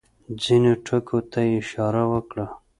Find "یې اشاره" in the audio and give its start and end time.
1.47-2.03